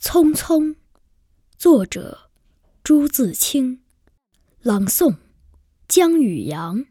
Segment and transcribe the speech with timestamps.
[0.00, 0.76] 匆匆，
[1.56, 2.30] 作者
[2.84, 3.80] 朱自清，
[4.60, 5.16] 朗诵
[5.88, 6.84] 江雨阳。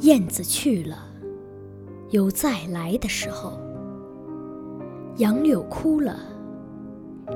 [0.00, 1.06] 燕子去了，
[2.10, 3.67] 有再来的时候。
[5.18, 6.16] 杨柳枯了，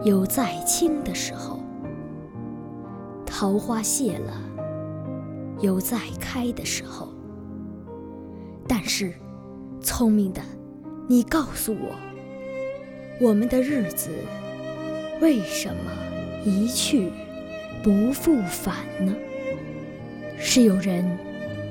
[0.05, 1.59] 有再青的时候；
[3.27, 4.41] 桃花谢了，
[5.61, 7.09] 有再开的时候。
[8.69, 9.13] 但是，
[9.81, 10.41] 聪明的，
[11.09, 11.97] 你告诉我，
[13.21, 14.11] 我们的日子
[15.21, 15.91] 为什么
[16.45, 17.11] 一去
[17.83, 19.13] 不复返呢？
[20.39, 21.05] 是有人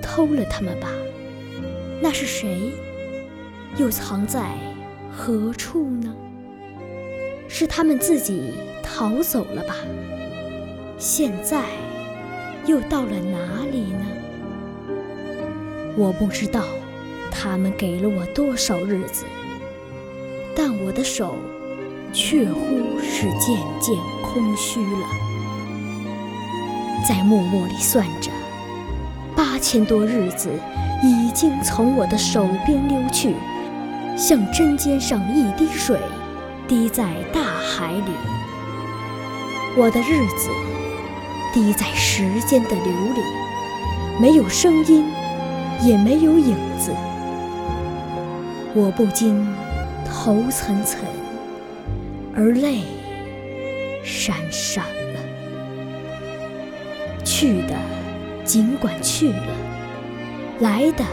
[0.01, 0.89] 偷了它们吧？
[2.01, 2.73] 那是谁？
[3.77, 4.57] 又藏在？
[5.23, 6.11] 何处呢？
[7.47, 9.75] 是他们自己逃走了吧？
[10.97, 11.61] 现在
[12.65, 14.03] 又到了哪里呢？
[15.95, 16.63] 我不知道
[17.29, 19.25] 他们给了我多少日子，
[20.55, 21.35] 但我的手
[22.11, 25.07] 却乎是渐渐空虚了。
[27.07, 28.31] 在默默里算着，
[29.35, 30.49] 八千多日子
[31.03, 33.35] 已经从我的手边溜去。
[34.17, 35.97] 像针尖上一滴水，
[36.67, 38.11] 滴在大海里。
[39.77, 40.49] 我的日子
[41.53, 43.21] 滴在时间的流里，
[44.19, 45.05] 没有声音，
[45.81, 46.91] 也没有影子。
[48.73, 49.47] 我不禁
[50.05, 50.97] 头涔涔，
[52.35, 52.81] 而泪
[54.03, 55.19] 潸潸了。
[57.23, 57.75] 去的
[58.43, 59.47] 尽管去了，
[60.59, 61.03] 来的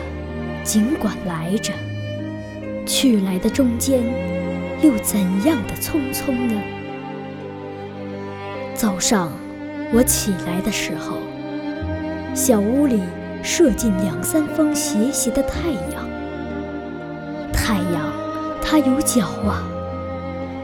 [0.63, 1.73] 尽管来着。
[2.89, 4.03] 去来的中间，
[4.83, 6.59] 又怎样的匆匆呢？
[8.75, 9.31] 早上
[9.93, 11.19] 我起来的时候，
[12.35, 13.03] 小屋里
[13.43, 16.09] 射进两三方斜斜的太阳。
[17.53, 18.11] 太阳，
[18.63, 19.63] 它有脚啊，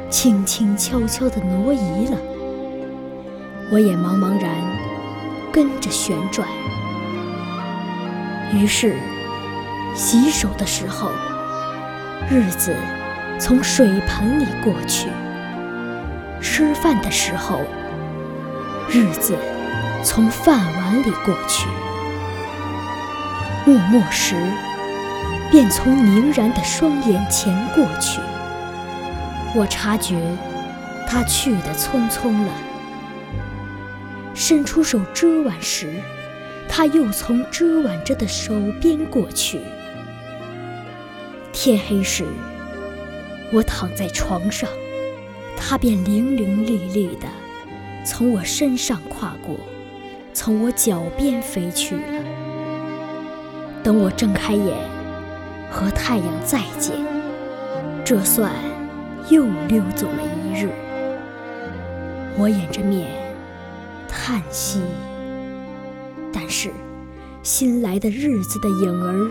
[0.09, 2.17] 轻轻悄悄地挪移了。
[3.71, 4.51] 我也茫茫然
[5.53, 6.49] 跟着旋转。
[8.55, 8.97] 于是，
[9.95, 11.11] 洗手的时候。
[12.31, 12.75] 日子
[13.39, 15.11] 从水盆里过去，
[16.41, 17.61] 吃饭的时候，
[18.89, 19.37] 日子
[20.03, 21.69] 从饭碗里过去，
[23.67, 24.37] 默默时
[25.51, 28.21] 便从凝然的双眼前过去。
[29.55, 30.19] 我察觉
[31.07, 32.53] 他去的匆匆了，
[34.35, 35.93] 伸出手遮挽时，
[36.71, 39.61] 他又从遮挽着的手边过去。
[41.65, 42.27] 天黑时，
[43.51, 44.69] 我躺在床上，
[45.57, 47.27] 他便伶伶俐俐地
[48.05, 49.57] 从我身上跨过，
[50.35, 52.03] 从我脚边飞去了。
[53.83, 54.77] 等我睁开眼，
[55.71, 56.97] 和太阳再见，
[58.05, 58.53] 这算
[59.31, 60.69] 又溜走了一日。
[62.37, 63.09] 我掩着面
[64.07, 64.83] 叹息，
[66.31, 66.71] 但是
[67.43, 69.31] 新来的日子的影儿。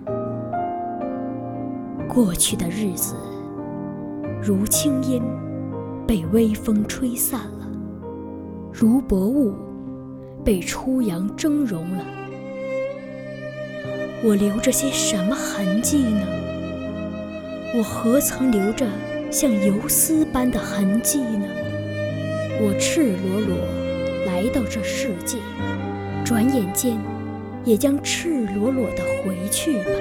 [2.13, 3.15] 过去的日子，
[4.43, 5.21] 如轻烟，
[6.05, 7.65] 被微风吹散了；
[8.69, 9.53] 如薄雾，
[10.43, 12.03] 被初阳蒸融了。
[14.21, 16.27] 我留着些什么痕迹呢？
[17.77, 18.85] 我何曾留着
[19.31, 21.47] 像游丝般的痕迹呢？
[22.59, 23.57] 我赤裸裸
[24.25, 25.37] 来到这世界，
[26.25, 26.97] 转眼间
[27.63, 29.91] 也将赤裸裸地回去吧。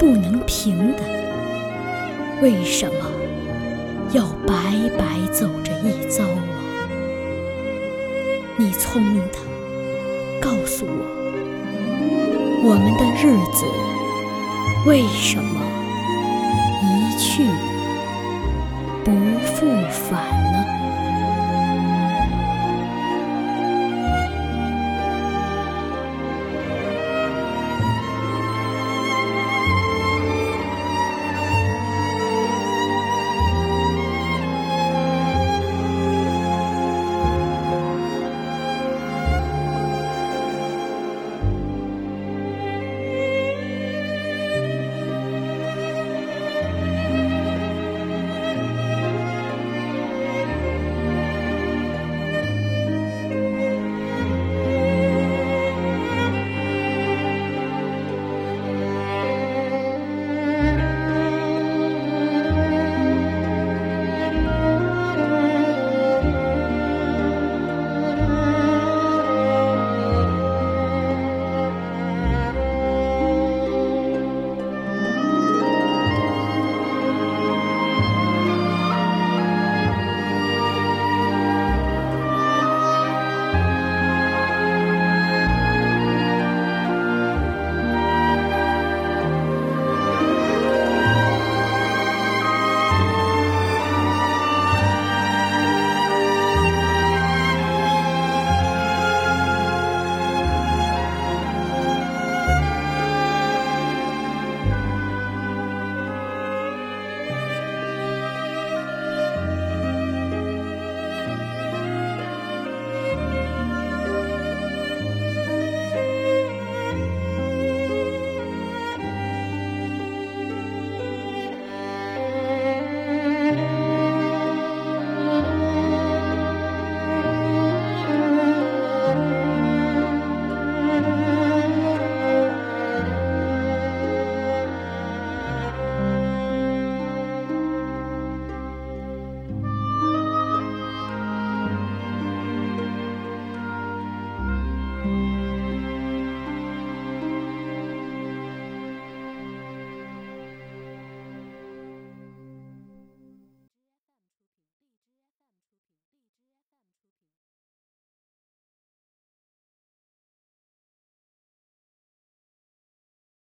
[0.00, 1.02] 不能平的，
[2.40, 3.10] 为什么
[4.12, 4.54] 要白
[4.96, 6.88] 白走这一遭啊？
[8.56, 9.38] 你聪明的，
[10.40, 11.04] 告诉我，
[12.64, 13.66] 我们的日子
[14.88, 15.60] 为什么
[16.82, 17.44] 一去
[19.04, 19.12] 不
[19.44, 20.79] 复返呢？